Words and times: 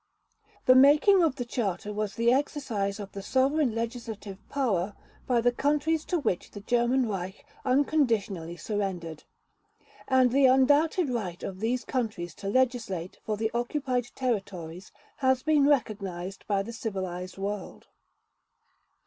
The 0.65 0.73
making 0.73 1.21
of 1.21 1.35
the 1.35 1.45
Charter 1.45 1.93
was 1.93 2.15
the 2.15 2.33
exercise 2.33 2.99
of 2.99 3.11
the 3.11 3.21
sovereign 3.21 3.75
legislative 3.75 4.39
power 4.49 4.95
by 5.27 5.41
the 5.41 5.51
countries 5.51 6.05
to 6.05 6.17
which 6.17 6.49
the 6.49 6.61
German 6.61 7.07
Reich 7.07 7.45
unconditionally 7.63 8.57
surrendered; 8.57 9.25
and 10.07 10.31
the 10.31 10.47
undoubted 10.47 11.11
right 11.11 11.43
of 11.43 11.59
these 11.59 11.85
countries 11.85 12.33
to 12.41 12.47
legislate 12.47 13.19
for 13.23 13.37
the 13.37 13.51
occupied 13.53 14.05
territories 14.15 14.91
has 15.17 15.43
been 15.43 15.67
recognized 15.67 16.47
by 16.47 16.63
the 16.63 16.73
civilized 16.73 17.37
world. 17.37 17.85